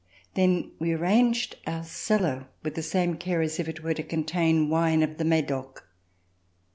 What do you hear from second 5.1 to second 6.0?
the Medoc.